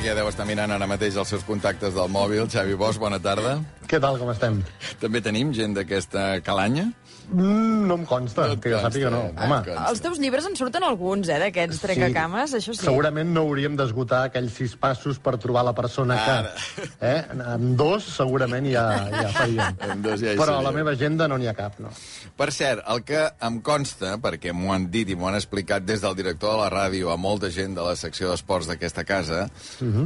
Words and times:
que 0.00 0.08
ja 0.08 0.14
deu 0.16 0.28
estar 0.30 0.46
mirant 0.48 0.72
ara 0.72 0.86
mateix 0.88 1.16
els 1.20 1.28
seus 1.28 1.42
contactes 1.44 1.92
del 1.92 2.08
mòbil. 2.08 2.46
Xavi 2.48 2.76
Bosch, 2.78 2.96
bona 3.00 3.18
tarda. 3.20 3.58
Què 3.90 3.98
tal, 4.00 4.16
com 4.16 4.30
estem? 4.32 4.60
També 5.02 5.20
tenim 5.20 5.50
gent 5.52 5.74
d'aquesta 5.76 6.40
calanya? 6.46 6.86
Mm, 7.30 7.86
no 7.86 7.94
em 8.00 8.04
consta, 8.08 8.48
No 8.50 8.56
que 8.60 8.72
jo 8.72 8.80
sàpiga 8.82 9.10
no. 9.12 9.20
et 9.30 9.38
Home. 9.44 9.58
Els 9.86 10.02
teus 10.02 10.18
llibres 10.18 10.46
en 10.48 10.56
surten 10.58 10.82
alguns, 10.82 11.28
eh, 11.30 11.38
d'aquests 11.38 11.78
trecacames, 11.84 12.54
això 12.58 12.74
sí. 12.74 12.82
segurament 12.82 13.30
no 13.30 13.44
hauríem 13.46 13.76
d'esgotar 13.78 14.24
aquells 14.28 14.56
sis 14.58 14.74
passos 14.76 15.20
per 15.22 15.36
trobar 15.38 15.62
la 15.64 15.74
persona 15.76 16.16
Ara. 16.18 16.50
que... 16.54 16.88
Eh? 17.06 17.24
En 17.54 17.76
dos 17.78 18.04
segurament 18.16 18.66
ja, 18.66 18.84
ja 19.14 19.28
faríem. 19.36 19.78
En 19.90 20.02
dos 20.02 20.20
ja 20.22 20.34
hi 20.34 20.38
Però 20.40 20.58
a 20.58 20.64
la 20.64 20.72
meva 20.74 20.94
agenda 20.96 21.28
no 21.30 21.38
n'hi 21.38 21.48
ha 21.50 21.54
cap, 21.54 21.78
no. 21.82 21.92
Per 22.36 22.50
cert, 22.54 22.82
el 22.90 23.04
que 23.06 23.22
em 23.46 23.60
consta, 23.62 24.16
perquè 24.22 24.54
m'ho 24.56 24.74
han 24.74 24.88
dit 24.90 25.10
i 25.10 25.16
m'ho 25.18 25.30
han 25.30 25.38
explicat 25.38 25.86
des 25.86 26.02
del 26.02 26.16
director 26.18 26.56
de 26.56 26.62
la 26.64 26.70
ràdio 26.72 27.12
a 27.14 27.18
molta 27.20 27.50
gent 27.54 27.76
de 27.78 27.84
la 27.86 27.94
secció 27.98 28.30
d'esports 28.30 28.70
d'aquesta 28.70 29.04
casa, 29.04 29.46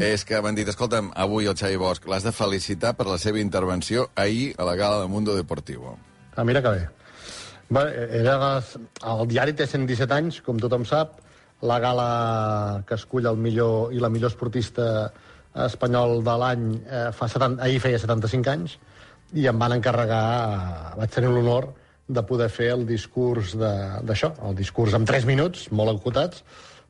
és 0.01 0.25
que 0.29 0.41
m'han 0.45 0.57
dit, 0.57 0.69
escolta'm, 0.69 1.13
avui 1.15 1.49
el 1.49 1.57
Xavi 1.57 1.81
Bosch 1.81 2.09
l'has 2.11 2.27
de 2.27 2.33
felicitar 2.33 2.95
per 2.99 3.09
la 3.09 3.19
seva 3.19 3.41
intervenció 3.41 4.11
ahir 4.15 4.55
a 4.59 4.69
la 4.69 4.77
gala 4.77 5.01
de 5.03 5.09
Mundo 5.09 5.37
Deportivo. 5.37 5.99
Ah, 6.37 6.45
mira 6.45 6.63
que 6.63 6.69
bé. 6.69 7.04
Bé, 7.73 7.85
era. 8.21 8.63
El 9.15 9.29
diari 9.31 9.55
té 9.57 9.67
117 9.67 10.15
anys, 10.15 10.41
com 10.45 10.59
tothom 10.61 10.85
sap. 10.89 11.21
La 11.65 11.79
gala 11.81 12.83
que 12.89 12.99
escull 12.99 13.27
el 13.31 13.39
millor 13.41 13.95
i 13.95 14.03
la 14.03 14.11
millor 14.13 14.33
esportista 14.33 15.11
espanyol 15.65 16.19
de 16.27 16.35
l'any 16.41 16.67
eh, 16.83 17.09
fa 17.15 17.29
70... 17.31 17.63
ahir 17.63 17.79
feia 17.81 18.01
75 18.03 18.51
anys 18.51 18.77
i 19.39 19.47
em 19.51 19.59
van 19.59 19.77
encarregar, 19.77 20.25
eh, 20.51 20.95
vaig 20.99 21.15
tenir 21.15 21.31
l'honor 21.31 21.71
de 22.07 22.23
poder 22.27 22.51
fer 22.53 22.73
el 22.75 22.85
discurs 22.87 23.55
d'això, 23.57 24.35
el 24.49 24.59
discurs 24.59 24.95
en 24.99 25.07
3 25.09 25.25
minuts, 25.31 25.69
molt 25.73 25.95
acotats, 25.95 26.43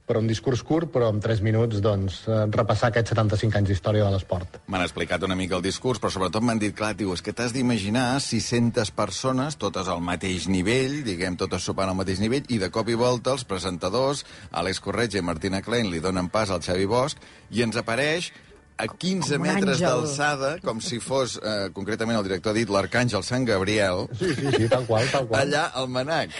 però 0.04 0.20
un 0.20 0.26
discurs 0.28 0.60
curt, 0.62 0.90
però 0.92 1.08
en 1.08 1.20
3 1.24 1.40
minuts 1.40 1.78
doncs, 1.80 2.18
eh, 2.28 2.44
repassar 2.52 2.90
aquests 2.90 3.14
75 3.14 3.56
anys 3.56 3.70
d'història 3.70 4.04
de 4.04 4.10
l'esport. 4.12 4.58
M'han 4.68 4.84
explicat 4.84 5.22
una 5.24 5.34
mica 5.34 5.56
el 5.56 5.64
discurs, 5.64 6.00
però 6.00 6.10
sobretot 6.12 6.44
m'han 6.44 6.60
dit, 6.60 6.74
clar, 6.76 6.92
tio, 6.96 7.14
és 7.16 7.22
que 7.24 7.32
t'has 7.32 7.54
d'imaginar 7.56 8.20
600 8.20 8.90
persones, 8.92 9.56
totes 9.56 9.88
al 9.88 10.04
mateix 10.04 10.46
nivell, 10.48 11.02
diguem, 11.04 11.38
totes 11.40 11.64
sopant 11.64 11.88
al 11.88 11.96
mateix 11.96 12.20
nivell, 12.20 12.44
i 12.48 12.58
de 12.60 12.68
cop 12.70 12.88
i 12.92 12.94
volta 13.00 13.32
els 13.32 13.44
presentadors, 13.48 14.26
Àlex 14.52 14.80
Corretja 14.84 15.18
i 15.18 15.24
Martina 15.24 15.62
Klein, 15.64 15.88
li 15.90 16.00
donen 16.04 16.28
pas 16.28 16.50
al 16.52 16.60
Xavi 16.60 16.84
Bosch, 16.84 17.16
i 17.50 17.64
ens 17.64 17.76
apareix 17.80 18.28
a 18.76 18.88
15 18.90 19.36
Com 19.38 19.46
un 19.46 19.54
metres 19.54 19.80
d'alçada, 19.80 20.58
com 20.60 20.80
si 20.82 20.98
fos, 21.00 21.38
eh, 21.38 21.70
concretament 21.72 22.18
el 22.18 22.24
director 22.26 22.50
ha 22.52 22.58
dit, 22.58 22.68
l'arcàngel 22.68 23.22
Sant 23.22 23.44
Gabriel, 23.46 24.08
Sí, 24.18 24.34
sí, 24.34 24.50
sí, 24.56 24.68
tal 24.68 24.84
qual, 24.84 25.06
tal 25.12 25.28
qual. 25.28 25.40
allà 25.46 25.70
al 25.72 25.88
Manac. 25.88 26.34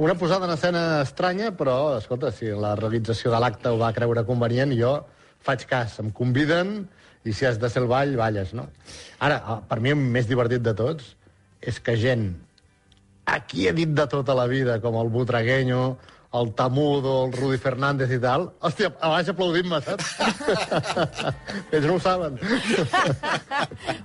Una 0.00 0.14
posada 0.14 0.46
en 0.46 0.54
escena 0.54 0.82
estranya, 1.02 1.50
però, 1.52 1.98
escolta, 1.98 2.30
si 2.32 2.46
la 2.56 2.70
realització 2.78 3.28
de 3.34 3.38
l'acte 3.42 3.68
ho 3.68 3.76
va 3.76 3.90
creure 3.92 4.22
convenient, 4.24 4.70
jo 4.72 4.94
faig 5.44 5.66
cas. 5.68 5.98
Em 6.00 6.08
conviden 6.16 6.70
i 7.28 7.34
si 7.36 7.44
has 7.44 7.58
de 7.60 7.68
ser 7.68 7.82
el 7.82 7.88
ball, 7.90 8.14
balles, 8.16 8.54
no? 8.56 8.64
Ara, 9.20 9.36
eh, 9.36 9.58
per 9.68 9.76
mi 9.84 9.92
el 9.92 10.00
més 10.00 10.30
divertit 10.30 10.64
de 10.64 10.72
tots 10.78 11.10
és 11.60 11.82
que 11.84 11.98
gent 12.00 12.24
a 13.28 13.42
qui 13.44 13.68
he 13.68 13.74
dit 13.76 13.92
de 13.92 14.06
tota 14.08 14.32
la 14.38 14.46
vida, 14.48 14.78
com 14.80 14.96
el 15.02 15.12
Butragueño, 15.12 15.82
el 16.32 16.52
Tamudo, 16.54 17.26
el 17.26 17.32
Rudi 17.32 17.58
Fernández 17.58 18.12
i 18.14 18.18
tal, 18.22 18.46
hòstia, 18.62 18.92
a 19.02 19.08
baix 19.10 19.30
aplaudint-me, 19.32 19.80
saps? 19.82 20.12
Ells 21.74 21.88
no 21.88 21.96
ho 21.96 22.02
saben. 22.02 22.38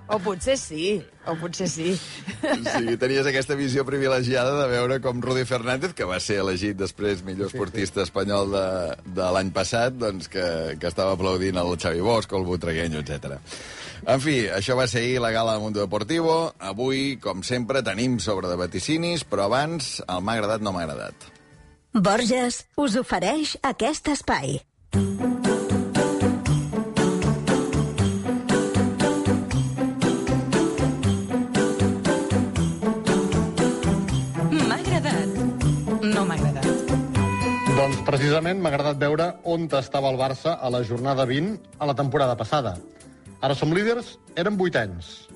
O 0.06 0.20
potser 0.22 0.54
sí, 0.62 1.00
o 1.26 1.34
potser 1.40 1.66
sí. 1.70 1.96
Sí, 1.98 2.96
tenies 3.02 3.26
aquesta 3.26 3.58
visió 3.58 3.82
privilegiada 3.88 4.54
de 4.60 4.68
veure 4.70 5.00
com 5.02 5.22
Rudi 5.22 5.46
Fernández, 5.50 5.96
que 5.98 6.06
va 6.08 6.20
ser 6.22 6.38
elegit 6.44 6.78
després 6.78 7.24
millor 7.26 7.50
esportista 7.50 8.04
espanyol 8.06 8.54
de, 8.54 8.68
de 9.18 9.32
l'any 9.34 9.50
passat, 9.56 9.98
doncs 9.98 10.30
que, 10.32 10.46
que 10.82 10.92
estava 10.92 11.18
aplaudint 11.18 11.58
el 11.62 11.74
Xavi 11.82 12.06
Bosch, 12.06 12.38
el 12.38 12.46
Butragueño, 12.48 13.02
etc. 13.02 13.40
En 14.06 14.22
fi, 14.22 14.44
això 14.54 14.78
va 14.78 14.86
ser 14.88 15.02
ahir 15.02 15.22
la 15.24 15.34
gala 15.34 15.58
de 15.58 15.66
Mundo 15.66 15.82
Deportivo. 15.82 16.54
Avui, 16.62 17.16
com 17.22 17.42
sempre, 17.44 17.82
tenim 17.86 18.20
sobre 18.22 18.52
de 18.52 18.60
vaticinis, 18.62 19.26
però 19.26 19.50
abans 19.50 19.98
el 20.06 20.22
m'ha 20.22 20.38
agradat, 20.38 20.62
no 20.62 20.76
m'ha 20.76 20.86
agradat. 20.86 21.35
Borges 21.96 22.58
us 22.76 22.98
ofereix 23.00 23.54
aquest 23.64 24.10
espai. 24.12 24.58
M'ha 34.52 34.76
agradat. 34.76 35.40
No 36.04 36.26
m'ha 36.28 36.36
agradat. 36.36 36.68
Doncs 37.80 38.04
precisament 38.04 38.60
m'ha 38.60 38.74
agradat 38.74 39.00
veure 39.00 39.32
on 39.48 39.72
estava 39.80 40.12
el 40.12 40.20
Barça 40.20 40.60
a 40.60 40.68
la 40.68 40.84
jornada 40.84 41.24
20 41.24 41.80
a 41.80 41.88
la 41.88 41.96
temporada 41.96 42.36
passada. 42.36 42.76
Ara 43.40 43.56
som 43.56 43.72
líders, 43.72 44.18
érem 44.36 44.60
vuitens. 44.60 45.30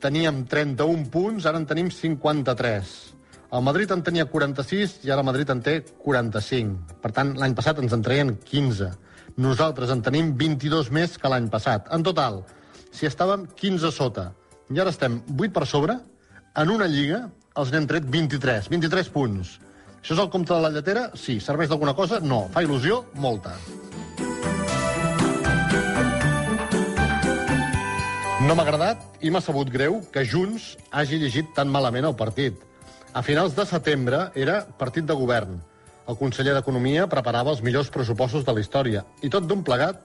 Teníem 0.00 0.46
31 0.48 1.10
punts, 1.12 1.44
ara 1.44 1.60
en 1.60 1.68
tenim 1.68 1.92
53. 1.92 3.12
El 3.52 3.60
Madrid 3.60 3.90
en 3.92 4.00
tenia 4.00 4.24
46 4.32 4.92
i 5.04 5.10
ara 5.12 5.20
el 5.20 5.26
Madrid 5.28 5.50
en 5.52 5.58
té 5.60 5.74
45. 6.00 6.94
Per 7.02 7.10
tant, 7.12 7.34
l'any 7.36 7.52
passat 7.52 7.82
ens 7.82 7.92
en 7.92 8.04
traien 8.04 8.30
15. 8.48 8.86
Nosaltres 9.44 9.92
en 9.92 10.00
tenim 10.06 10.30
22 10.40 10.88
més 10.96 11.18
que 11.20 11.28
l'any 11.28 11.50
passat. 11.52 11.90
En 11.92 12.00
total, 12.06 12.40
si 12.96 13.04
estàvem 13.10 13.44
15 13.60 13.92
sota 13.92 14.30
i 14.72 14.80
ara 14.80 14.88
estem 14.88 15.20
8 15.36 15.52
per 15.52 15.66
sobre, 15.68 15.98
en 16.56 16.72
una 16.72 16.88
lliga 16.88 17.26
els 17.60 17.74
n'hem 17.74 17.90
tret 17.92 18.08
23. 18.08 18.72
23 18.72 19.12
punts. 19.12 19.52
Això 20.00 20.16
és 20.16 20.24
el 20.24 20.32
compte 20.32 20.56
de 20.56 20.60
la 20.64 20.72
lletera? 20.72 21.04
Sí. 21.12 21.36
Serveix 21.36 21.68
d'alguna 21.68 21.92
cosa? 21.92 22.24
No. 22.24 22.46
Fa 22.56 22.64
il·lusió? 22.64 23.02
Molta. 23.20 23.52
No 28.48 28.56
m'ha 28.56 28.64
agradat 28.64 29.20
i 29.20 29.28
m'ha 29.28 29.44
sabut 29.44 29.68
greu 29.68 30.00
que 30.10 30.24
Junts 30.24 30.72
hagi 30.88 31.20
llegit 31.20 31.52
tan 31.52 31.68
malament 31.68 32.08
el 32.08 32.16
partit. 32.16 32.71
A 33.12 33.20
finals 33.20 33.52
de 33.52 33.66
setembre 33.68 34.18
era 34.40 34.62
partit 34.80 35.04
de 35.04 35.12
govern. 35.12 35.58
El 36.08 36.16
conseller 36.16 36.54
d'Economia 36.56 37.02
preparava 37.12 37.52
els 37.52 37.60
millors 37.60 37.90
pressupostos 37.92 38.46
de 38.46 38.54
la 38.56 38.62
història. 38.62 39.02
I 39.20 39.28
tot 39.34 39.44
d'un 39.44 39.60
plegat, 39.66 39.98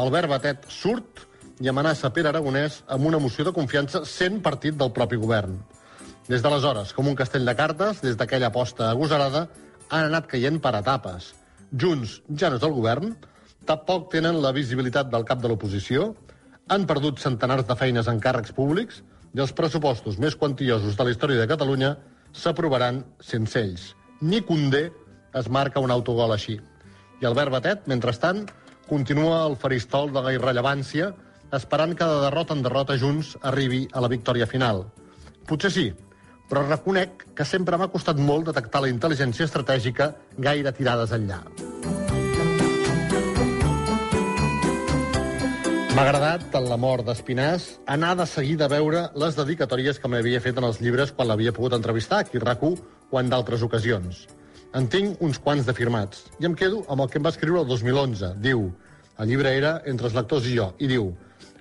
Albert 0.00 0.30
Batet 0.30 0.64
surt 0.72 1.26
i 1.60 1.68
amenaça 1.68 2.08
Pere 2.16 2.30
Aragonès 2.30 2.78
amb 2.96 3.10
una 3.10 3.20
moció 3.20 3.44
de 3.44 3.52
confiança 3.52 4.06
sent 4.08 4.40
partit 4.40 4.78
del 4.80 4.94
propi 4.96 5.20
govern. 5.20 5.60
Des 6.30 6.40
d'aleshores, 6.40 6.94
com 6.96 7.12
un 7.12 7.20
castell 7.20 7.44
de 7.44 7.56
cartes, 7.60 8.00
des 8.00 8.16
d'aquella 8.16 8.48
aposta 8.48 8.88
agosarada, 8.88 9.44
han 9.90 10.08
anat 10.08 10.32
caient 10.32 10.56
per 10.56 10.72
etapes. 10.80 11.34
Junts 11.76 12.22
ja 12.40 12.48
no 12.48 12.56
és 12.56 12.64
el 12.64 12.72
govern, 12.80 13.14
tampoc 13.68 14.08
tenen 14.16 14.40
la 14.40 14.56
visibilitat 14.56 15.12
del 15.12 15.28
cap 15.28 15.44
de 15.44 15.52
l'oposició, 15.52 16.14
han 16.72 16.88
perdut 16.88 17.20
centenars 17.20 17.68
de 17.68 17.76
feines 17.76 18.08
en 18.08 18.16
càrrecs 18.16 18.56
públics 18.56 19.04
i 19.36 19.44
els 19.44 19.52
pressupostos 19.52 20.16
més 20.16 20.40
quantiosos 20.40 20.96
de 20.96 21.04
la 21.04 21.12
història 21.12 21.44
de 21.44 21.52
Catalunya 21.52 21.96
s'aprovaran 22.32 23.02
sense 23.20 23.58
ells. 23.60 23.90
Ni 24.20 24.40
Condé 24.42 24.90
es 25.36 25.50
marca 25.52 25.82
un 25.82 25.92
autogol 25.92 26.32
així. 26.32 26.56
I 27.20 27.28
Albert 27.28 27.52
Batet, 27.52 27.86
mentrestant, 27.90 28.46
continua 28.88 29.42
al 29.44 29.56
faristol 29.60 30.12
de 30.14 30.22
la 30.22 30.32
irrellevància, 30.36 31.12
esperant 31.56 31.94
que 31.96 32.08
de 32.08 32.24
derrota 32.26 32.56
en 32.56 32.64
derrota 32.64 32.98
Junts 32.98 33.36
arribi 33.42 33.86
a 33.92 34.02
la 34.02 34.10
victòria 34.12 34.48
final. 34.50 34.84
Potser 35.46 35.70
sí, 35.70 35.86
però 36.50 36.66
reconec 36.66 37.28
que 37.36 37.46
sempre 37.46 37.78
m'ha 37.78 37.90
costat 37.92 38.18
molt 38.18 38.50
detectar 38.50 38.82
la 38.82 38.92
intel·ligència 38.92 39.46
estratègica 39.48 40.12
gaire 40.38 40.74
tirades 40.74 41.14
enllà. 41.14 41.42
M'ha 45.96 46.02
agradat, 46.04 46.42
en 46.58 46.66
la 46.68 46.76
mort 46.76 47.06
d'Espinàs, 47.08 47.66
anar 47.88 48.10
de 48.18 48.26
seguida 48.28 48.66
a 48.66 48.68
veure 48.68 48.98
les 49.16 49.36
dedicatòries 49.38 49.96
que 49.96 50.10
m'havia 50.12 50.42
fet 50.44 50.58
en 50.60 50.66
els 50.68 50.76
llibres 50.84 51.08
quan 51.08 51.30
l'havia 51.30 51.54
pogut 51.56 51.72
entrevistar 51.72 52.18
aquí 52.20 52.36
a 52.36 52.42
RAC1 52.42 52.82
o 53.14 53.20
en 53.20 53.30
d'altres 53.32 53.62
ocasions. 53.64 54.18
En 54.76 54.90
tinc 54.92 55.22
uns 55.24 55.38
quants 55.40 55.64
de 55.64 55.72
firmats, 55.72 56.26
i 56.36 56.50
em 56.50 56.52
quedo 56.52 56.82
amb 56.92 57.00
el 57.00 57.08
que 57.08 57.16
em 57.16 57.24
va 57.24 57.30
escriure 57.32 57.62
el 57.62 57.70
2011. 57.70 58.28
Diu, 58.44 58.66
el 59.16 59.30
llibre 59.30 59.54
era 59.56 59.70
Entre 59.88 60.10
els 60.10 60.18
lectors 60.18 60.44
i 60.50 60.52
jo, 60.58 60.66
i 60.76 60.90
diu, 60.90 61.06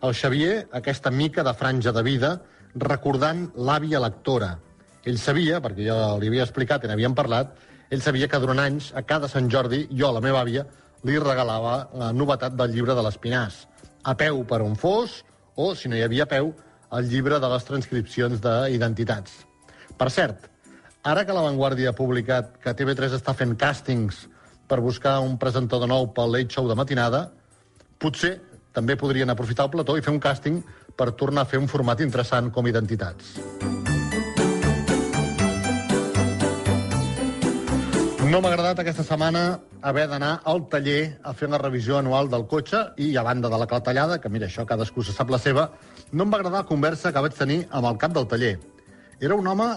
el 0.04 0.16
Xavier, 0.20 0.66
aquesta 0.82 1.14
mica 1.16 1.46
de 1.48 1.54
franja 1.56 1.94
de 1.96 2.04
vida, 2.04 2.34
recordant 2.76 3.46
l'àvia 3.56 4.02
lectora. 4.04 4.58
Ell 5.06 5.22
sabia, 5.22 5.62
perquè 5.64 5.86
jo 5.88 5.96
li 6.20 6.34
havia 6.34 6.44
explicat 6.44 6.84
i 6.84 6.92
n'havíem 6.92 7.16
parlat, 7.16 7.56
ell 7.88 8.04
sabia 8.04 8.28
que 8.28 8.44
durant 8.44 8.60
anys, 8.66 8.92
a 9.00 9.06
cada 9.08 9.32
Sant 9.32 9.48
Jordi, 9.48 9.86
jo, 9.96 10.12
la 10.12 10.20
meva 10.28 10.44
àvia, 10.44 10.68
li 11.08 11.16
regalava 11.24 11.78
la 11.96 12.12
novetat 12.12 12.60
del 12.60 12.76
llibre 12.76 13.00
de 13.00 13.08
l'Espinàs, 13.08 13.62
a 14.06 14.13
peu 14.18 14.44
per 14.46 14.62
on 14.62 14.78
fos, 14.78 15.24
o, 15.56 15.74
si 15.74 15.90
no 15.90 15.98
hi 15.98 16.04
havia 16.06 16.28
peu, 16.30 16.54
el 16.96 17.10
llibre 17.10 17.40
de 17.42 17.50
les 17.50 17.66
transcripcions 17.66 18.42
d'identitats. 18.44 19.42
Per 19.98 20.10
cert, 20.13 20.50
ara 21.04 21.25
que 21.25 21.34
La 21.34 21.44
Vanguardia 21.46 21.92
ha 21.92 21.98
publicat 21.98 22.56
que 22.62 22.75
TV3 22.78 23.18
està 23.18 23.34
fent 23.34 23.56
càstings 23.57 24.25
per 24.69 24.81
buscar 24.81 25.18
un 25.24 25.38
presentador 25.42 25.90
nou 25.90 26.12
pel 26.13 26.38
Late 26.38 26.54
Show 26.54 26.69
de 26.69 26.78
matinada, 26.78 27.28
potser 28.02 28.38
també 28.75 28.98
podrien 29.00 29.31
aprofitar 29.31 29.69
el 29.69 29.74
plató 29.78 29.98
i 29.98 30.06
fer 30.06 30.13
un 30.13 30.22
càsting 30.22 30.62
per 30.96 31.13
tornar 31.19 31.46
a 31.46 31.50
fer 31.50 31.62
un 31.62 31.72
format 31.72 32.04
interessant 32.04 32.51
com 32.51 32.68
identitats. 32.68 33.36
No 38.25 38.39
m'ha 38.42 38.50
agradat 38.50 38.80
aquesta 38.81 39.04
setmana 39.06 39.42
haver 39.86 40.07
d'anar 40.10 40.39
al 40.50 40.63
taller 40.72 41.19
a 41.30 41.33
fer 41.38 41.45
la 41.51 41.60
revisió 41.62 42.00
anual 42.00 42.30
del 42.31 42.48
cotxe 42.50 42.80
i 42.98 43.12
a 43.19 43.24
banda 43.27 43.51
de 43.54 43.60
la 43.62 43.68
clatellada, 43.69 44.18
que 44.18 44.31
mira, 44.33 44.48
això 44.48 44.66
cadascú 44.66 45.04
se 45.06 45.13
sap 45.13 45.30
la 45.30 45.38
seva, 45.38 45.68
no 46.12 46.25
em 46.25 46.31
va 46.33 46.39
agradar 46.39 46.63
la 46.63 46.69
conversa 46.72 47.12
que 47.13 47.22
vaig 47.22 47.38
tenir 47.38 47.60
amb 47.69 47.86
el 47.92 48.00
cap 48.01 48.16
del 48.16 48.25
taller. 48.31 48.56
Era 49.22 49.38
un 49.38 49.45
home 49.45 49.68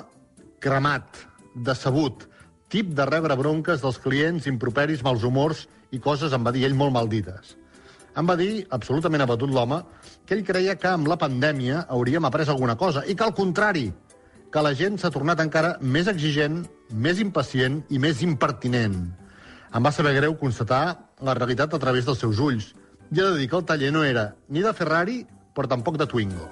cremat, 0.64 1.20
decebut, 1.68 2.24
tip 2.72 2.94
de 2.96 3.04
rebre 3.10 3.36
bronques 3.36 3.84
dels 3.84 4.00
clients, 4.00 4.48
improperis, 4.48 5.04
mals 5.04 5.28
humors 5.28 5.66
i 5.92 6.00
coses, 6.00 6.32
em 6.32 6.48
va 6.48 6.54
dir 6.56 6.64
ell, 6.70 6.78
molt 6.78 6.96
maldites. 6.96 7.58
Em 8.16 8.32
va 8.32 8.38
dir, 8.40 8.64
absolutament 8.72 9.26
abatut 9.26 9.52
l'home, 9.52 9.82
que 10.24 10.38
ell 10.38 10.46
creia 10.46 10.80
que 10.80 10.88
amb 10.88 11.12
la 11.12 11.20
pandèmia 11.20 11.84
hauríem 11.84 12.24
après 12.24 12.48
alguna 12.48 12.80
cosa 12.80 13.04
i 13.04 13.12
que, 13.12 13.28
al 13.28 13.36
contrari, 13.36 13.90
que 14.52 14.62
la 14.64 14.72
gent 14.72 14.96
s'ha 15.00 15.10
tornat 15.12 15.40
encara 15.44 15.76
més 15.80 16.08
exigent, 16.08 16.62
més 16.92 17.20
impacient 17.20 17.82
i 17.92 18.00
més 18.00 18.22
impertinent. 18.24 18.96
Em 19.68 19.84
va 19.84 19.92
saber 19.92 20.14
greu 20.16 20.36
constatar 20.40 20.82
la 21.20 21.34
realitat 21.36 21.74
a 21.74 21.80
través 21.82 22.06
dels 22.08 22.22
seus 22.22 22.40
ulls. 22.40 22.70
He 23.12 23.20
de 23.20 23.34
dir 23.36 23.48
que 23.48 23.58
el 23.60 23.66
taller 23.68 23.92
no 23.92 24.04
era 24.04 24.30
ni 24.48 24.64
de 24.64 24.72
Ferrari, 24.72 25.20
però 25.54 25.68
tampoc 25.68 25.98
de 26.00 26.06
Twingo. 26.08 26.48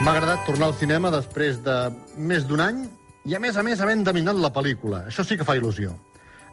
M'ha 0.00 0.14
agradat 0.14 0.46
tornar 0.48 0.70
al 0.70 0.78
cinema 0.80 1.12
després 1.12 1.60
de 1.64 1.76
més 2.16 2.46
d'un 2.48 2.62
any 2.64 2.86
i, 3.28 3.34
a 3.36 3.40
més 3.42 3.58
a 3.60 3.64
més, 3.66 3.82
havent 3.84 4.06
dominat 4.06 4.38
la 4.40 4.52
pel·lícula. 4.54 5.04
Això 5.10 5.26
sí 5.26 5.36
que 5.36 5.44
fa 5.44 5.58
il·lusió. 5.58 5.92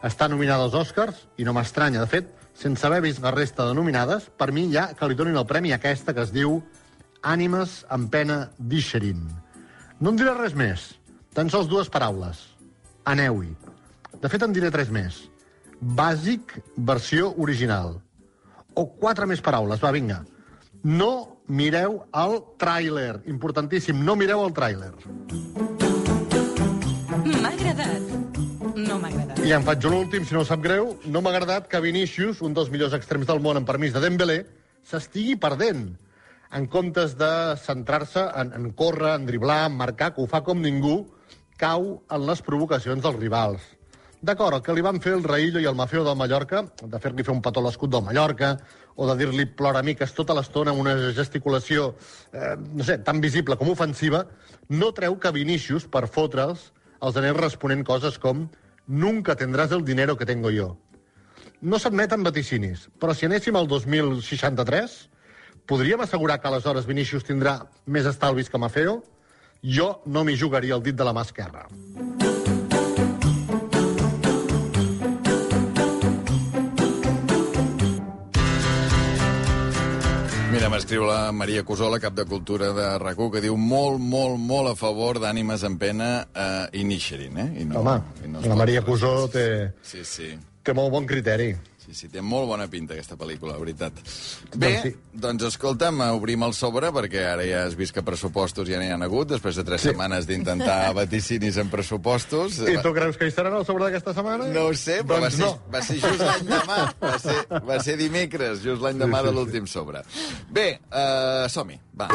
Està 0.04 0.28
nominada 0.28 0.66
als 0.66 0.76
Oscars, 0.76 1.22
i 1.40 1.46
no 1.48 1.54
m'estranya, 1.56 2.02
de 2.02 2.10
fet, 2.10 2.28
sense 2.56 2.86
haver 2.86 3.02
vist 3.04 3.22
la 3.22 3.34
resta 3.34 3.66
de 3.68 3.74
nominades, 3.76 4.30
per 4.36 4.50
mi 4.52 4.66
ja 4.72 4.88
que 4.96 5.08
li 5.08 5.16
donin 5.18 5.36
el 5.36 5.46
premi 5.46 5.72
a 5.72 5.80
aquesta 5.80 6.14
que 6.16 6.24
es 6.24 6.32
diu 6.32 6.62
Ànimes 7.26 7.82
amb 7.90 8.10
pena 8.12 8.46
d'Ixerin. 8.58 9.22
No 10.00 10.12
en 10.12 10.18
diré 10.20 10.34
res 10.36 10.54
més, 10.54 10.92
tan 11.34 11.50
sols 11.52 11.68
dues 11.68 11.90
paraules. 11.92 12.42
Aneu-hi. 13.06 13.52
De 14.22 14.30
fet, 14.32 14.42
en 14.42 14.54
diré 14.56 14.70
tres 14.72 14.90
més. 14.94 15.24
Bàsic, 15.80 16.56
versió 16.76 17.32
original. 17.42 17.98
O 18.74 18.86
quatre 19.00 19.28
més 19.28 19.42
paraules, 19.44 19.82
va, 19.82 19.92
vinga. 19.92 20.22
No 20.84 21.40
mireu 21.48 22.02
el 22.24 22.38
tràiler. 22.60 23.22
Importantíssim, 23.32 24.04
no 24.04 24.16
mireu 24.16 24.44
el 24.46 24.54
tràiler. 24.56 24.92
M'ha 24.96 25.75
I 29.46 29.52
en 29.54 29.62
faig 29.62 29.84
l'últim, 29.86 30.24
si 30.26 30.34
no 30.34 30.40
sap 30.42 30.58
greu. 30.58 30.88
No 31.06 31.20
m'ha 31.22 31.30
agradat 31.30 31.68
que 31.70 31.78
Vinícius, 31.78 32.40
un 32.42 32.54
dels 32.56 32.66
millors 32.72 32.96
extrems 32.96 33.28
del 33.28 33.38
món 33.44 33.60
en 33.60 33.66
permís 33.68 33.92
de 33.94 34.00
Dembélé, 34.02 34.40
s'estigui 34.82 35.36
perdent. 35.38 35.92
En 36.58 36.66
comptes 36.66 37.14
de 37.20 37.28
centrar-se 37.62 38.24
en, 38.40 38.50
en 38.58 38.72
córrer, 38.74 39.12
en 39.12 39.28
driblar, 39.28 39.68
en 39.68 39.76
marcar, 39.78 40.08
que 40.16 40.24
ho 40.24 40.26
fa 40.26 40.40
com 40.42 40.58
ningú, 40.58 40.96
cau 41.62 41.86
en 42.10 42.26
les 42.26 42.42
provocacions 42.42 43.06
dels 43.06 43.20
rivals. 43.22 43.70
D'acord, 44.18 44.58
el 44.58 44.66
que 44.66 44.74
li 44.74 44.82
van 44.82 44.98
fer 45.06 45.14
el 45.14 45.22
Raïllo 45.22 45.62
i 45.62 45.70
el 45.70 45.78
Mafeo 45.78 46.02
del 46.02 46.18
Mallorca, 46.18 46.64
de 46.82 47.04
fer-li 47.06 47.22
fer 47.22 47.36
un 47.36 47.44
petó 47.46 47.62
a 47.62 47.68
l'escut 47.68 47.94
del 47.94 48.02
Mallorca, 48.02 48.56
o 48.98 49.06
de 49.06 49.18
dir-li 49.22 49.46
ploramiques 49.46 50.18
tota 50.18 50.34
l'estona 50.34 50.74
amb 50.74 50.82
una 50.88 50.98
gesticulació, 51.14 51.92
eh, 52.34 52.56
no 52.58 52.82
sé, 52.82 52.98
tan 52.98 53.22
visible 53.22 53.54
com 53.62 53.70
ofensiva, 53.70 54.26
no 54.74 54.90
treu 54.90 55.20
que 55.22 55.36
Vinícius, 55.38 55.86
per 55.86 56.08
fotre'ls, 56.10 56.72
els 56.98 57.22
anés 57.22 57.38
responent 57.44 57.86
coses 57.86 58.18
com 58.18 58.48
«Nunca 58.86 59.34
tendrás 59.36 59.72
el 59.72 59.84
dinero 59.84 60.16
que 60.16 60.26
tengo 60.26 60.50
yo». 60.50 60.76
No 61.60 61.78
s'admeten 61.80 62.22
vaticinis, 62.22 62.86
però 63.00 63.14
si 63.16 63.26
anéssim 63.26 63.56
al 63.56 63.66
2063, 63.66 64.96
podríem 65.66 66.00
assegurar 66.04 66.40
que 66.40 66.48
aleshores 66.48 66.86
Vinícius 66.86 67.24
tindrà 67.24 67.58
més 67.86 68.06
estalvis 68.06 68.50
que 68.52 68.60
Mafeo? 68.60 69.00
Jo 69.64 70.02
no 70.06 70.22
m'hi 70.22 70.36
jugaria 70.38 70.76
el 70.76 70.84
dit 70.84 70.94
de 70.94 71.04
la 71.04 71.16
mà 71.16 71.24
esquerra. 71.26 71.66
Mira, 80.66 80.80
m'escriu 80.80 81.04
la 81.06 81.30
Maria 81.30 81.62
Cosola, 81.62 82.00
cap 82.02 82.16
de 82.18 82.24
Cultura 82.26 82.72
de 82.74 82.86
rac 82.98 83.20
que 83.30 83.38
diu 83.44 83.54
molt, 83.54 84.00
molt, 84.02 84.34
molt 84.34 84.72
a 84.72 84.74
favor 84.74 85.20
d'Ànimes 85.22 85.62
en 85.62 85.76
pena 85.78 86.08
eh, 86.34 86.80
i 86.80 86.82
Nixerin, 86.82 87.36
eh? 87.38 87.44
I 87.62 87.66
Home, 87.70 87.92
i 88.26 88.30
no 88.32 88.40
la 88.42 88.56
Maria 88.58 88.82
Cusó 88.82 89.28
té, 89.30 89.70
Sí, 89.86 90.02
sí. 90.02 90.32
té 90.66 90.74
molt 90.74 90.90
bon 90.90 91.06
criteri. 91.06 91.52
Sí, 91.86 91.94
sí, 91.94 92.08
té 92.10 92.18
molt 92.20 92.48
bona 92.50 92.66
pinta 92.66 92.96
aquesta 92.96 93.14
pel·lícula, 93.14 93.52
la 93.54 93.60
veritat. 93.62 93.94
Bé, 94.56 94.72
Doncs 94.72 94.82
sí. 94.82 94.90
doncs 95.22 95.44
escolta'm, 95.52 96.00
obrim 96.16 96.42
el 96.42 96.52
sobre, 96.58 96.90
perquè 96.90 97.22
ara 97.30 97.44
ja 97.46 97.60
has 97.68 97.76
vist 97.78 97.94
que 97.94 98.02
pressupostos 98.02 98.66
ja 98.66 98.80
n'hi 98.82 98.88
han 98.90 99.04
hagut, 99.06 99.28
després 99.30 99.54
de 99.54 99.62
tres 99.68 99.84
Sí. 99.84 99.92
setmanes 99.92 100.26
d'intentar 100.26 100.92
vaticinis 100.98 101.56
en 101.62 101.70
pressupostos. 101.70 102.58
I 102.66 102.74
tu 102.82 102.90
creus 102.96 103.16
que 103.16 103.28
hi 103.30 103.34
seran 103.36 103.54
al 103.54 103.64
sobre 103.68 103.84
d'aquesta 103.86 104.14
setmana? 104.18 104.48
No 104.50 104.66
ho 104.66 104.74
sé, 104.74 104.98
però 105.06 105.20
doncs 105.22 105.38
va, 105.38 105.38
ser, 105.38 105.46
no. 105.46 105.72
va 105.76 105.82
ser 105.86 106.00
just 106.02 106.24
l'any 106.26 106.50
demà. 106.50 106.80
Va 107.06 107.18
ser, 107.22 107.38
va 107.70 107.78
ser 107.86 107.96
dimecres, 108.04 108.64
just 108.66 108.82
l'any 108.82 108.98
demà 108.98 109.22
sí, 109.22 109.28
de 109.28 109.30
sí. 109.30 109.38
l'últim 109.38 109.70
sobre. 109.70 110.02
Bé, 110.50 110.68
uh, 110.90 111.46
som-hi, 111.54 111.78
va. 111.94 112.10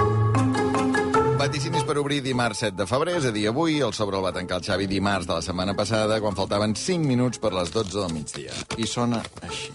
Vaticinis 1.41 1.81
per 1.89 1.95
obrir 1.97 2.19
dimarts 2.21 2.59
7 2.61 2.75
de 2.77 2.85
febrer, 2.85 3.15
és 3.17 3.23
a 3.25 3.31
dir, 3.33 3.47
avui. 3.49 3.79
El 3.81 3.95
sobre 3.97 4.19
el 4.19 4.21
va 4.21 4.29
tancar 4.35 4.59
el 4.59 4.65
Xavi 4.67 4.85
dimarts 4.85 5.25
de 5.25 5.33
la 5.33 5.41
setmana 5.41 5.73
passada, 5.73 6.19
quan 6.21 6.35
faltaven 6.37 6.75
5 6.77 7.01
minuts 7.01 7.41
per 7.41 7.49
les 7.55 7.71
12 7.73 7.95
del 7.97 8.13
migdia. 8.13 8.53
I 8.77 8.85
sona 8.85 9.23
així. 9.47 9.73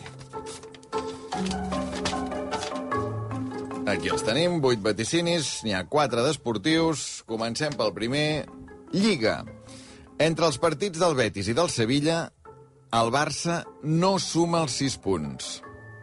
Aquí 3.90 4.14
els 4.14 4.22
tenim, 4.22 4.60
8 4.62 4.78
vaticinis, 4.84 5.50
n'hi 5.66 5.74
ha 5.74 5.82
4 5.90 6.22
d'esportius. 6.28 7.24
Comencem 7.26 7.74
pel 7.74 7.90
primer. 7.98 8.46
Lliga. 8.94 9.40
Entre 10.22 10.46
els 10.46 10.62
partits 10.62 11.02
del 11.02 11.18
Betis 11.18 11.50
i 11.50 11.58
del 11.58 11.74
Sevilla, 11.74 12.28
el 12.94 13.10
Barça 13.10 13.64
no 13.82 14.20
suma 14.22 14.62
els 14.62 14.78
6 14.86 15.02
punts. 15.02 15.56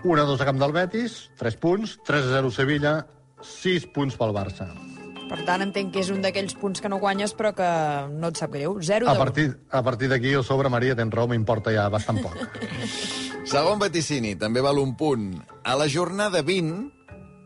1-2 0.03 0.43
a 0.43 0.49
camp 0.51 0.59
del 0.59 0.75
Betis, 0.75 1.21
3 1.39 1.55
punts, 1.55 2.01
3-0 2.03 2.51
Sevilla, 2.51 2.97
6 3.61 3.93
punts 3.95 4.19
pel 4.19 4.35
Barça. 4.35 4.67
Per 5.29 5.39
tant, 5.47 5.63
entenc 5.65 5.93
que 5.93 6.01
és 6.03 6.09
un 6.13 6.21
d'aquells 6.23 6.55
punts 6.59 6.83
que 6.83 6.89
no 6.91 6.99
guanyes 7.01 7.33
però 7.37 7.53
que 7.57 7.67
no 8.11 8.29
et 8.33 8.39
sap 8.39 8.53
greu. 8.53 8.77
0 8.81 9.07
A 9.09 9.15
de 9.15 9.21
partir, 9.21 9.45
a 9.71 9.83
partir 9.83 10.09
d'aquí, 10.11 10.33
el 10.35 10.43
sobre, 10.43 10.69
Maria, 10.69 10.95
tens 10.99 11.13
raó, 11.13 11.27
m'importa 11.31 11.73
ja 11.73 11.87
bastant 11.93 12.21
poc. 12.23 12.37
Segon 13.53 13.79
vaticini, 13.81 14.35
també 14.39 14.61
val 14.63 14.79
un 14.79 14.95
punt. 14.99 15.31
A 15.63 15.75
la 15.79 15.87
jornada 15.91 16.43
20, 16.45 16.83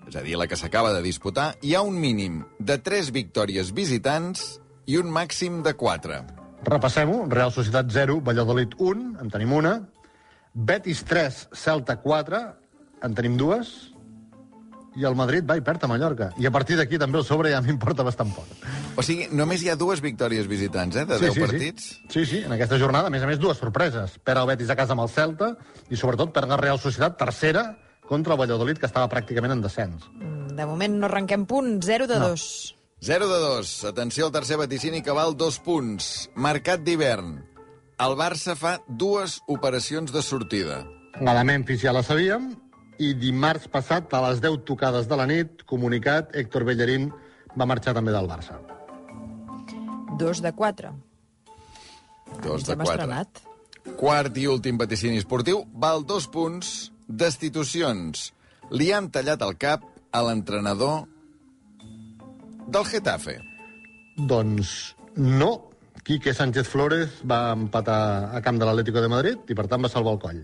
és 0.07 0.15
a 0.15 0.23
dir, 0.23 0.37
la 0.39 0.47
que 0.47 0.59
s'acaba 0.59 0.93
de 0.95 1.03
disputar, 1.05 1.53
hi 1.61 1.75
ha 1.75 1.83
un 1.85 1.99
mínim 1.99 2.41
de 2.59 2.77
3 2.79 3.11
victòries 3.15 3.73
visitants 3.75 4.57
i 4.87 4.97
un 4.97 5.11
màxim 5.11 5.61
de 5.65 5.73
4. 5.75 6.21
Repassem-ho. 6.67 7.25
Real 7.29 7.51
Societat 7.53 7.91
0, 7.93 8.21
Valladolid 8.25 8.73
1, 8.79 9.09
en 9.21 9.33
tenim 9.33 9.53
una. 9.53 9.77
Betis 10.53 11.03
3, 11.05 11.47
Celta 11.53 11.99
4, 12.01 12.39
en 13.03 13.17
tenim 13.17 13.37
dues. 13.37 13.93
I 14.97 15.05
el 15.05 15.15
Madrid 15.17 15.45
va 15.45 15.57
i 15.59 15.61
perd 15.61 15.85
a 15.85 15.89
Mallorca. 15.91 16.31
I 16.41 16.47
a 16.49 16.51
partir 16.51 16.77
d'aquí 16.79 16.97
també 16.97 17.19
el 17.21 17.25
sobre 17.25 17.51
ja 17.53 17.61
m'importa 17.61 18.05
bastant 18.05 18.31
poc. 18.33 18.49
O 18.97 19.03
sigui, 19.05 19.27
només 19.37 19.61
hi 19.61 19.69
ha 19.69 19.75
dues 19.77 20.01
victòries 20.01 20.47
visitants, 20.49 20.95
eh, 20.97 21.05
de 21.05 21.19
10 21.21 21.35
sí, 21.35 21.43
partits. 21.43 21.89
Sí. 21.89 22.07
sí, 22.15 22.25
sí, 22.25 22.39
en 22.45 22.55
aquesta 22.55 22.79
jornada, 22.81 23.11
a 23.11 23.13
més 23.13 23.21
a 23.21 23.29
més, 23.29 23.37
dues 23.37 23.61
sorpreses. 23.61 24.17
Perd 24.25 24.41
el 24.41 24.49
Betis 24.53 24.71
a 24.73 24.77
casa 24.79 24.97
amb 24.97 25.05
el 25.05 25.11
Celta 25.13 25.51
i, 25.89 25.95
sobretot, 25.95 26.33
perd 26.33 26.49
la 26.49 26.57
Real 26.57 26.81
Societat 26.81 27.17
tercera 27.19 27.67
contra 28.07 28.33
el 28.33 28.39
Valladolid, 28.41 28.79
que 28.81 28.89
estava 28.89 29.09
pràcticament 29.11 29.53
en 29.53 29.61
descens. 29.61 30.07
De 30.57 30.65
moment 30.65 30.97
no 30.97 31.05
arrenquem 31.05 31.45
punt, 31.45 31.77
0 31.85 32.07
de 32.09 32.17
No. 32.17 32.29
2. 32.33 32.47
0 33.05 33.27
de 33.29 33.39
2. 33.43 33.73
Atenció 33.85 34.25
al 34.25 34.31
tercer 34.31 34.57
vaticini 34.57 35.03
que 35.03 35.13
val 35.13 35.37
dos 35.37 35.59
punts. 35.59 36.31
Mercat 36.33 36.81
d'hivern. 36.81 37.35
El 38.01 38.15
Barça 38.17 38.55
fa 38.57 38.79
dues 38.87 39.41
operacions 39.47 40.13
de 40.13 40.21
sortida. 40.21 40.85
La 41.21 41.33
de 41.33 41.43
Memphis 41.43 41.81
ja 41.81 41.93
la 41.93 42.03
sabíem, 42.05 42.55
i 42.99 43.13
dimarts 43.17 43.67
passat, 43.71 44.13
a 44.13 44.21
les 44.29 44.41
10 44.43 44.63
tocades 44.67 45.07
de 45.09 45.17
la 45.19 45.27
nit, 45.29 45.63
comunicat, 45.69 46.33
Héctor 46.35 46.65
Bellerín 46.67 47.11
va 47.57 47.67
marxar 47.69 47.93
també 47.97 48.13
del 48.15 48.29
Barça. 48.29 48.57
2 50.17 50.41
de 50.41 50.51
4. 50.53 50.93
Dos 52.43 52.65
de 52.65 52.75
quatre. 52.75 52.93
estrenat. 52.93 53.43
Quart 53.97 54.37
i 54.37 54.47
últim 54.51 54.77
vaticini 54.77 55.21
esportiu 55.21 55.63
val 55.73 56.03
dos 56.05 56.27
punts 56.27 56.91
destitucions. 57.07 58.31
Li 58.71 58.91
han 58.91 59.07
tallat 59.13 59.41
el 59.45 59.55
cap 59.55 59.85
a 60.11 60.23
l'entrenador 60.25 61.05
del 62.67 62.85
Getafe. 62.85 63.37
Doncs 64.17 64.95
no. 65.15 65.51
Quique 66.07 66.33
Sánchez 66.33 66.67
Flores 66.71 67.19
va 67.27 67.51
empatar 67.51 68.31
a 68.35 68.41
camp 68.41 68.59
de 68.59 68.67
l'Atlético 68.67 69.01
de 69.03 69.09
Madrid 69.11 69.49
i, 69.51 69.55
per 69.55 69.67
tant, 69.67 69.83
va 69.83 69.91
salvar 69.91 70.13
el 70.15 70.21
coll. 70.23 70.39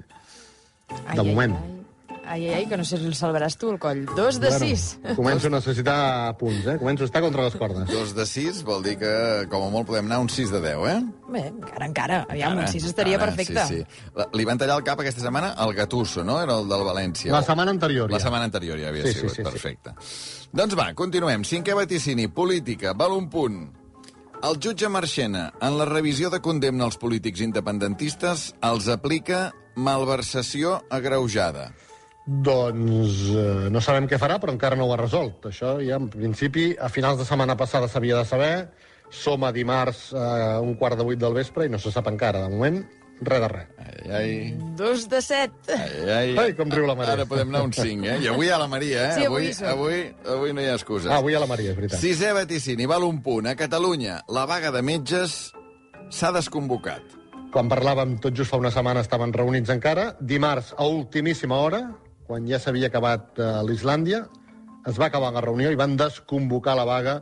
Ai, 0.91 1.15
De 1.15 1.22
ai, 1.22 1.27
moment. 1.27 1.55
Ai, 1.55 1.69
ai, 1.69 1.83
ai, 2.25 2.65
que 2.70 2.77
no 2.77 2.86
sé 2.86 2.98
si 2.98 3.06
el 3.06 3.15
salvaràs 3.15 3.58
tu, 3.60 3.70
el 3.74 3.80
coll. 3.80 4.06
2 4.15 4.39
de 4.39 4.51
6. 4.51 4.84
començo 5.18 5.48
a 5.48 5.53
necessitar 5.53 6.36
punts, 6.39 6.65
eh? 6.68 6.77
Començo 6.80 7.03
a 7.03 7.10
estar 7.10 7.22
contra 7.22 7.44
les 7.44 7.56
cordes. 7.60 7.88
Dos 7.92 8.13
de 8.15 8.25
sis 8.25 8.63
vol 8.63 8.82
dir 8.84 8.98
que, 8.98 9.12
com 9.51 9.65
a 9.65 9.70
molt, 9.74 9.88
podem 9.88 10.06
anar 10.08 10.20
un 10.24 10.30
6 10.30 10.51
de 10.51 10.62
10, 10.62 10.88
eh? 10.89 10.98
Bé, 11.34 11.44
encara, 11.50 11.86
encara. 11.86 12.22
Aviam, 12.30 12.53
Ara, 12.58 12.62
un 12.68 12.72
6 12.74 12.86
estaria 12.86 13.18
ara, 13.18 13.25
perfecte. 13.27 13.65
Sí, 13.68 13.82
sí. 13.84 14.10
La- 14.15 14.30
Li 14.34 14.46
van 14.46 14.58
tallar 14.58 14.77
el 14.80 14.84
cap 14.88 15.00
aquesta 15.03 15.22
setmana 15.22 15.51
al 15.53 15.74
Gatuso, 15.74 16.24
no? 16.24 16.39
Era 16.42 16.58
el 16.60 16.68
del 16.70 16.82
València. 16.88 17.32
La 17.32 17.44
setmana 17.44 17.72
anterior, 17.72 18.10
La 18.12 18.18
ja. 18.20 18.24
setmana 18.27 18.46
anterior 18.46 18.80
ja 18.80 18.89
havia 18.89 19.03
Sí, 19.03 19.13
sí, 19.13 19.20
sigut, 19.20 19.32
sí, 19.36 19.44
sí. 19.44 19.44
perfecte. 19.44 19.96
Doncs 20.53 20.75
va, 20.77 20.94
continuem. 20.94 21.44
Cinquè 21.44 21.74
vaticini, 21.75 22.27
política, 22.30 22.94
val 22.94 23.12
un 23.13 23.30
punt. 23.30 23.63
El 24.44 24.58
jutge 24.60 24.89
Marchena, 24.89 25.53
en 25.62 25.77
la 25.77 25.86
revisió 25.86 26.30
de 26.30 26.42
condemna 26.42 26.84
als 26.84 26.98
polítics 26.98 27.39
independentistes, 27.42 28.53
els 28.62 28.89
aplica 28.92 29.53
malversació 29.75 30.84
agreujada. 30.89 31.72
Doncs 32.25 33.20
eh, 33.36 33.70
no 33.74 33.82
sabem 33.84 34.08
què 34.08 34.20
farà, 34.20 34.38
però 34.39 34.53
encara 34.56 34.77
no 34.80 34.88
ho 34.88 34.94
ha 34.96 35.00
resolt. 35.01 35.50
Això 35.50 35.75
ja, 35.84 36.00
en 36.00 36.08
principi, 36.12 36.72
a 36.80 36.88
finals 36.92 37.20
de 37.20 37.27
setmana 37.27 37.58
passada 37.60 37.89
s'havia 37.92 38.22
de 38.22 38.25
saber. 38.30 38.56
Som 39.13 39.44
a 39.46 39.51
dimarts 39.53 40.08
a 40.15 40.27
eh, 40.58 40.60
un 40.63 40.77
quart 40.80 40.98
de 40.98 41.06
vuit 41.06 41.20
del 41.20 41.36
vespre 41.36 41.68
i 41.68 41.72
no 41.72 41.77
se 41.82 41.92
sap 41.92 42.08
encara. 42.10 42.46
De 42.48 42.53
moment, 42.53 42.80
res 43.27 43.42
de 43.44 43.50
res. 43.51 43.68
Ai, 43.77 44.13
ai, 44.20 44.38
Dos 44.80 45.03
de 45.12 45.20
set. 45.22 45.51
ai, 45.68 45.98
ai. 46.10 46.38
Ai, 46.46 46.53
com 46.58 46.72
riu 46.72 46.88
la 46.88 46.96
Maria. 46.96 47.18
Ara 47.20 47.25
podem 47.30 47.51
anar 47.51 47.65
un 47.68 47.74
5, 47.75 48.08
eh? 48.08 48.15
I 48.24 48.30
avui 48.32 48.50
ha 48.50 48.62
la 48.62 48.70
Maria, 48.72 49.10
eh? 49.10 49.18
Sí, 49.20 49.25
avui 49.27 49.51
avui, 49.51 49.68
avui, 49.74 50.00
avui 50.38 50.53
no 50.56 50.63
hi 50.63 50.70
ha 50.72 50.77
excuses. 50.80 51.12
Ah, 51.12 51.20
avui 51.20 51.36
a 51.36 51.42
la 51.44 51.50
Maria, 51.50 51.75
és 51.75 51.77
veritat. 51.77 52.00
Sisè 52.00 52.32
vaticini, 52.34 52.88
val 52.89 53.03
un 53.03 53.20
punt. 53.25 53.51
A 53.51 53.58
Catalunya, 53.60 54.22
la 54.32 54.48
vaga 54.50 54.72
de 54.72 54.82
metges 54.82 55.51
s'ha 56.10 56.32
desconvocat. 56.32 57.20
Quan 57.53 57.70
parlàvem 57.70 58.15
tot 58.24 58.34
just 58.34 58.50
fa 58.50 58.58
una 58.58 58.72
setmana 58.74 59.03
estaven 59.06 59.36
reunits 59.36 59.70
encara. 59.70 60.13
Dimarts, 60.24 60.72
a 60.74 60.88
ultimíssima 60.89 61.60
hora, 61.62 61.84
quan 62.27 62.48
ja 62.50 62.60
s'havia 62.60 62.89
acabat 62.92 63.39
eh, 63.39 63.51
l'Islàndia, 63.68 64.24
es 64.88 65.00
va 65.00 65.08
acabar 65.08 65.32
la 65.34 65.44
reunió 65.44 65.72
i 65.72 65.80
van 65.80 65.96
desconvocar 66.00 66.75
la 66.75 66.88
vaga 66.88 67.22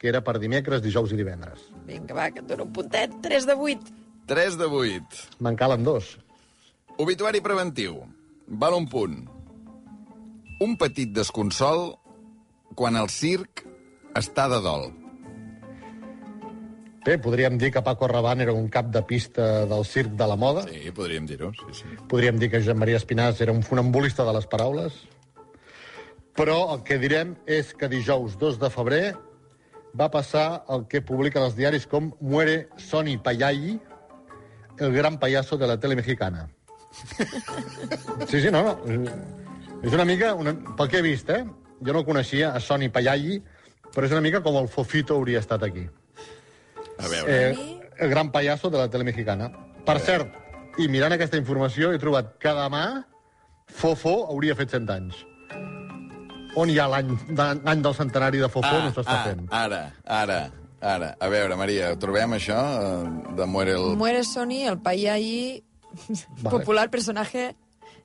que 0.00 0.08
era 0.08 0.22
per 0.24 0.38
dimecres, 0.40 0.80
dijous 0.80 1.12
i 1.12 1.18
divendres. 1.18 1.66
Vinga, 1.86 2.14
va, 2.16 2.30
que 2.32 2.40
et 2.40 2.48
dono 2.48 2.64
un 2.64 2.72
puntet. 2.72 3.18
3 3.24 3.48
de 3.50 3.56
8. 3.56 3.96
3 4.30 4.56
de 4.60 4.68
8. 4.78 5.24
Me'n 5.44 5.58
calen 5.60 5.84
dos. 5.84 6.14
Obituari 7.02 7.42
preventiu. 7.44 7.98
Val 8.62 8.78
un 8.78 8.88
punt. 8.88 9.18
Un 10.64 10.76
petit 10.80 11.12
desconsol 11.16 11.90
quan 12.76 12.96
el 12.96 13.10
circ 13.12 13.64
està 14.16 14.48
de 14.52 14.62
dol. 14.64 14.88
Bé, 17.04 17.16
podríem 17.16 17.56
dir 17.56 17.70
que 17.72 17.80
Paco 17.80 18.06
Rabanne 18.08 18.44
era 18.44 18.52
un 18.52 18.68
cap 18.68 18.90
de 18.92 19.00
pista 19.08 19.64
del 19.66 19.84
circ 19.88 20.12
de 20.20 20.26
la 20.28 20.36
moda. 20.36 20.66
Sí, 20.68 20.90
podríem 20.92 21.24
dir-ho. 21.26 21.52
Sí, 21.56 21.80
sí. 21.80 21.96
Podríem 22.08 22.38
dir 22.38 22.50
que 22.52 22.60
Joan 22.60 22.78
Maria 22.78 23.00
Espinàs 23.00 23.40
era 23.40 23.54
un 23.56 23.62
funambulista 23.64 24.26
de 24.28 24.34
les 24.36 24.46
paraules. 24.46 24.98
Però 26.36 26.58
el 26.74 26.84
que 26.84 26.98
direm 27.00 27.34
és 27.48 27.72
que 27.74 27.88
dijous 27.88 28.36
2 28.38 28.60
de 28.60 28.70
febrer 28.70 29.04
va 29.98 30.10
passar 30.12 30.64
el 30.68 30.84
que 30.90 31.00
publiquen 31.02 31.42
els 31.42 31.56
diaris 31.56 31.86
com 31.88 32.12
Muere 32.20 32.68
Sonny 32.76 33.16
Payagui, 33.18 33.78
el 34.80 34.92
gran 34.92 35.18
payaso 35.18 35.56
de 35.56 35.66
la 35.66 35.78
tele 35.80 35.96
mexicana. 35.96 36.48
Sí, 38.28 38.40
sí, 38.40 38.50
no, 38.50 38.62
no. 38.62 38.76
És 39.82 39.92
una 39.96 40.04
mica, 40.04 40.34
una, 40.34 40.52
pel 40.76 40.88
que 40.92 41.00
he 41.00 41.04
vist, 41.04 41.30
eh? 41.32 41.44
Jo 41.80 41.96
no 41.96 42.04
coneixia 42.04 42.52
a 42.52 42.60
Sonny 42.60 42.90
Payagui, 42.92 43.40
però 43.94 44.04
és 44.06 44.12
una 44.12 44.24
mica 44.24 44.42
com 44.44 44.58
el 44.60 44.68
Fofito 44.68 45.16
hauria 45.16 45.40
estat 45.40 45.64
aquí. 45.64 45.86
A 47.00 47.08
veure. 47.08 47.50
Eh, 47.50 47.80
el 47.98 48.10
gran 48.10 48.30
payaso 48.32 48.70
de 48.70 48.78
la 48.78 48.88
tele 48.90 49.04
mexicana. 49.04 49.50
Per 49.86 49.98
cert, 50.00 50.36
i 50.78 50.88
mirant 50.88 51.12
aquesta 51.16 51.38
informació 51.40 51.92
he 51.94 51.98
trobat 52.02 52.36
que 52.40 52.52
demà 52.56 52.84
Fofo 53.70 54.26
hauria 54.32 54.56
fet 54.58 54.72
100 54.74 54.90
anys. 54.90 55.18
On 56.58 56.70
hi 56.70 56.78
ha 56.82 56.88
l'any 56.90 57.12
de- 57.28 57.60
l'any 57.62 57.82
del 57.82 57.94
centenari 57.94 58.38
de 58.42 58.48
Fofo 58.48 58.72
no 58.72 58.90
s'està 58.90 59.18
ah, 59.20 59.24
fent. 59.28 59.46
ara, 59.50 59.82
ara, 60.04 60.40
ara. 60.80 61.14
A 61.20 61.28
veure, 61.28 61.56
Maria, 61.56 61.92
trobem 61.96 62.32
això 62.34 62.58
eh, 62.58 63.34
de 63.38 63.46
Muere 63.46 63.76
el... 63.78 63.96
Muere 63.96 64.24
Sony, 64.24 64.64
el 64.66 64.78
Payai, 64.78 65.62
Vale. 66.42 66.50
popular 66.50 66.90
personaje... 66.90 67.54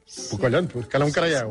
Sí. 0.05 0.37
Collons, 0.37 0.69
que 0.87 0.99
no 1.01 1.07
em 1.07 1.11
creieu. 1.11 1.49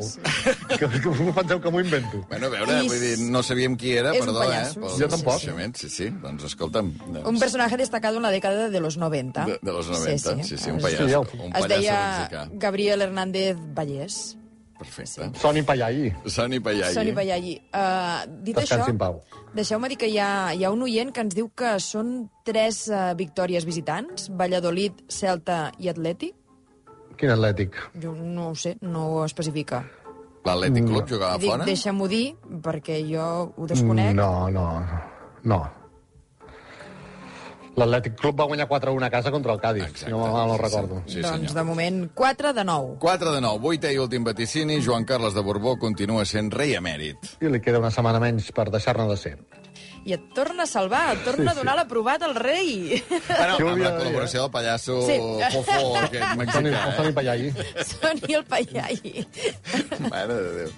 Que, 0.78 0.86
que 0.86 1.08
us 1.10 1.18
penseu 1.34 1.58
que 1.60 1.70
m'ho 1.74 1.80
invento. 1.82 2.20
Bueno, 2.30 2.46
a 2.46 2.50
veure, 2.52 2.76
I 2.84 2.88
vull 2.88 3.00
dir, 3.02 3.16
no 3.34 3.42
sabíem 3.42 3.74
qui 3.76 3.96
era, 3.98 4.12
és 4.14 4.22
un 4.22 4.28
perdó, 4.30 4.44
eh? 4.46 4.60
pel 4.78 4.92
Jo 5.00 5.08
tampoc. 5.10 5.32
coneixement. 5.40 5.74
Sí, 5.80 5.88
sí, 5.90 6.06
doncs 6.22 6.44
escolta'm. 6.52 6.92
Doncs, 7.08 7.26
Un 7.26 7.40
personaje 7.42 7.76
destacado 7.76 8.16
en 8.18 8.22
la 8.22 8.30
década 8.30 8.70
de 8.70 8.80
los 8.80 8.96
90. 8.96 9.44
de, 9.46 9.58
de 9.60 9.72
los 9.72 9.88
90, 9.90 10.36
sí, 10.36 10.42
sí, 10.44 10.56
sí 10.58 10.70
un 10.70 10.76
Es- 10.78 10.82
pallasso, 10.84 11.24
Sí, 11.30 11.36
un 11.38 11.46
Es 11.46 11.52
pallasso 11.52 11.68
deia 11.80 11.98
mexicà. 12.20 12.48
Gabriel 12.52 13.02
Hernández 13.02 13.56
Vallès. 13.74 14.36
Perfecte. 14.78 15.30
Soni 15.40 15.62
Pallai. 15.62 16.12
Soni 16.26 16.58
Pallai. 16.60 16.92
Sony 16.94 17.12
Payai. 17.14 17.52
Uh, 17.72 18.26
dit 18.42 18.56
això, 18.58 18.74
Descansi 18.76 18.98
pau. 18.98 19.20
deixeu-me 19.54 19.88
dir 19.88 19.96
que 19.98 20.08
hi 20.10 20.18
ha, 20.18 20.52
hi 20.54 20.64
ha 20.64 20.70
un 20.70 20.82
oient 20.82 21.12
que 21.14 21.22
ens 21.22 21.34
diu 21.34 21.48
que 21.54 21.76
són 21.80 22.28
tres 22.44 22.88
uh, 22.90 23.14
victòries 23.18 23.64
visitants, 23.64 24.28
Valladolid, 24.30 24.92
Celta 25.08 25.72
i 25.78 25.88
Atlètic. 25.88 26.34
Quin 27.16 27.30
atlètic. 27.30 27.76
Jo 28.02 28.12
no 28.14 28.50
ho 28.50 28.54
sé, 28.54 28.76
no 28.82 29.06
ho 29.12 29.24
especifica. 29.24 29.84
L'Atlètic 30.44 30.84
Club 30.84 31.06
jugava 31.08 31.38
Dic, 31.40 31.48
fora? 31.50 31.64
deixa-m'ho 31.64 32.06
dir, 32.08 32.34
perquè 32.60 32.98
jo 33.08 33.52
ho 33.56 33.66
desconec. 33.66 34.12
No, 34.14 34.50
no, 34.52 34.66
no. 35.44 35.62
L'Atlètic 37.74 38.14
Club 38.20 38.36
va 38.38 38.44
guanyar 38.46 38.68
4-1 38.70 39.02
a 39.06 39.10
casa 39.10 39.32
contra 39.34 39.52
el 39.52 39.58
Cádiz, 39.60 39.82
Exacte. 39.88 40.04
si 40.04 40.10
no 40.12 40.18
mal 40.20 40.46
no 40.46 40.56
Sí, 40.56 40.62
recordo. 40.62 41.02
sí. 41.06 41.20
doncs, 41.22 41.36
senyor. 41.48 41.54
de 41.54 41.62
moment, 41.64 42.10
4 42.14 42.52
de 42.52 42.64
9. 42.64 42.96
4 43.00 43.32
de 43.32 43.40
9, 43.40 43.58
8 43.64 43.90
i 43.90 43.98
últim 43.98 44.22
vaticini, 44.24 44.80
Joan 44.84 45.04
Carles 45.04 45.34
de 45.34 45.40
Borbó 45.42 45.76
continua 45.78 46.24
sent 46.24 46.52
rei 46.52 46.74
emèrit. 46.76 47.16
I 47.40 47.48
li 47.48 47.60
queda 47.60 47.80
una 47.80 47.90
setmana 47.90 48.20
menys 48.20 48.52
per 48.52 48.70
deixar-ne 48.70 49.08
de 49.08 49.16
ser. 49.16 49.38
I 50.04 50.12
et 50.12 50.24
torna 50.36 50.64
a 50.64 50.66
salvar, 50.68 51.14
et 51.14 51.22
torna 51.24 51.52
a 51.52 51.54
donar 51.56 51.74
l'aprovat 51.78 52.22
al 52.26 52.34
rei. 52.36 53.02
Bueno, 53.08 53.54
amb 53.70 53.78
la 53.80 53.90
dir, 53.90 53.98
col·laboració 54.02 54.42
del 54.42 54.50
pallasso 54.52 54.98
Sí. 55.06 55.16
Fofó, 55.54 55.78
Soni, 55.78 56.28
mexicà. 56.36 56.90
Soni 56.92 57.08
Eh? 57.08 57.12
Pallai. 57.16 57.46
Soni 57.88 58.34
el 58.36 58.44
Paiai. 58.44 59.26
Mare 60.10 60.34
de 60.34 60.50
Déu. 60.58 60.70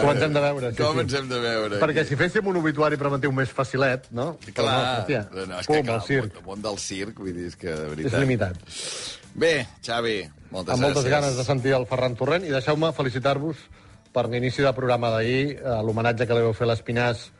Com 0.00 0.10
ens 0.12 0.22
hem 0.26 0.34
de 0.36 0.40
veure, 0.44 0.70
sí, 0.74 0.82
Com 0.82 0.94
sí. 0.98 1.00
ens 1.06 1.14
hem 1.20 1.28
de 1.30 1.38
veure. 1.40 1.80
Perquè 1.82 2.04
si 2.08 2.16
féssim 2.20 2.46
un 2.52 2.58
obituari 2.60 2.98
preventiu 3.00 3.32
més 3.32 3.48
facilet, 3.54 4.10
no? 4.12 4.34
Clar, 4.52 4.64
no, 4.74 4.94
hòstia, 5.00 5.22
no, 5.32 5.58
és 5.60 5.66
que 5.66 5.72
pum, 5.78 5.86
clar, 5.88 5.96
el 6.00 6.06
circ. 6.08 6.36
el 6.40 6.44
món 6.48 6.62
del 6.64 6.78
circ, 6.78 7.18
vull 7.24 7.32
dir, 7.34 7.46
és 7.52 7.56
que 7.56 7.70
de 7.72 7.80
És 7.84 7.94
veritat. 7.96 8.20
limitat. 8.20 8.56
Bé, 9.34 9.54
Xavi, 9.82 10.18
moltes 10.52 10.74
Amb 10.74 10.82
gràcies. 10.82 10.94
moltes 10.94 11.08
ganes 11.10 11.36
de 11.36 11.44
sentir 11.44 11.72
el 11.74 11.86
Ferran 11.90 12.14
Torrent 12.14 12.44
i 12.46 12.52
deixeu-me 12.52 12.92
felicitar-vos 12.92 13.56
per 14.14 14.28
l'inici 14.28 14.62
del 14.62 14.74
programa 14.76 15.10
d'ahir, 15.10 15.56
eh, 15.58 15.80
l'homenatge 15.82 16.26
que 16.28 16.34
li 16.36 16.44
vau 16.44 16.52
fer 16.54 16.68
a 16.68 16.70
l'Espinàs 16.74 17.30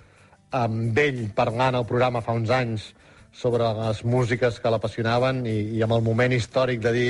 amb 0.54 0.98
ell 0.98 1.24
parlant 1.34 1.78
al 1.78 1.86
programa 1.88 2.22
fa 2.24 2.36
uns 2.36 2.52
anys 2.54 2.92
sobre 3.34 3.66
les 3.80 4.04
músiques 4.06 4.60
que 4.62 4.70
l'apassionaven 4.70 5.42
i, 5.50 5.56
i 5.74 5.82
amb 5.82 5.96
el 5.96 6.04
moment 6.06 6.32
històric 6.36 6.82
de 6.84 6.92
dir 6.94 7.08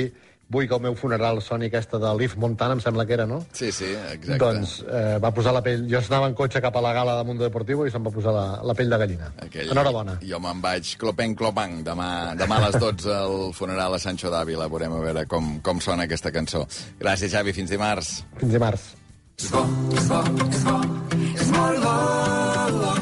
vull 0.49 0.67
que 0.69 0.75
el 0.77 0.81
meu 0.81 0.95
funeral 0.97 1.39
soni 1.41 1.65
aquesta 1.69 1.97
de 2.01 2.11
Leaf 2.17 2.35
Montana, 2.37 2.75
em 2.77 2.81
sembla 2.83 3.05
que 3.05 3.15
era, 3.17 3.25
no? 3.25 3.39
Sí, 3.53 3.71
sí, 3.73 3.87
exacte. 4.11 4.37
Doncs 4.41 4.75
eh, 4.85 5.17
va 5.21 5.31
posar 5.33 5.55
la 5.55 5.61
pell... 5.65 5.87
Jo 5.89 6.01
anava 6.03 6.29
en 6.29 6.35
cotxe 6.37 6.61
cap 6.61 6.75
a 6.77 6.83
la 6.85 6.93
gala 6.93 7.15
de 7.17 7.23
Mundo 7.27 7.45
Deportivo 7.47 7.85
i 7.87 7.93
se'm 7.93 8.05
va 8.05 8.13
posar 8.13 8.33
la, 8.35 8.45
la 8.65 8.75
pell 8.77 8.91
de 8.93 8.99
gallina. 9.01 9.31
Aquell... 9.47 9.71
Enhorabona. 9.73 10.19
Jo 10.25 10.39
me'n 10.43 10.61
vaig 10.61 10.93
clopeng 11.01 11.33
clopang 11.39 11.81
demà, 11.87 12.09
demà 12.37 12.61
a 12.61 12.67
les 12.67 12.77
12 12.81 13.09
al 13.15 13.37
funeral 13.57 13.97
a 13.97 14.01
Sancho 14.01 14.29
d'Àvila. 14.33 14.69
Veurem 14.69 14.93
a 14.93 15.01
veure 15.07 15.25
com, 15.31 15.57
com 15.65 15.81
sona 15.81 16.05
aquesta 16.05 16.33
cançó. 16.35 16.65
Gràcies, 17.01 17.33
Xavi. 17.33 17.55
Fins 17.57 17.73
dimarts. 17.73 18.21
Fins 18.37 18.53
dimarts. 18.59 18.93